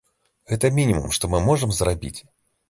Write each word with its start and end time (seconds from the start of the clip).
Гэта 0.53 0.71
мінімум, 0.77 1.13
што 1.17 1.29
мы 1.35 1.43
можам 1.51 1.77
зрабіць. 1.81 2.17